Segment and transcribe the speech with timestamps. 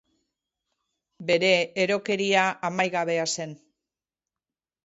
[1.31, 1.51] Bere
[1.85, 3.55] erokeria amaigabea zen.